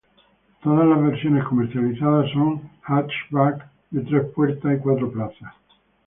[0.63, 5.53] Todas las versiones comercializadas son hatchback de tres puertas y cuatro plazas.